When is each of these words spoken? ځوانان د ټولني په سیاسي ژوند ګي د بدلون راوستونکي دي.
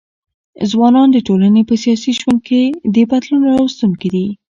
ځوانان 0.71 1.07
د 1.11 1.17
ټولني 1.27 1.61
په 1.69 1.75
سیاسي 1.83 2.11
ژوند 2.19 2.39
ګي 2.47 2.63
د 2.93 2.97
بدلون 3.11 3.41
راوستونکي 3.51 4.07
دي. 4.15 4.27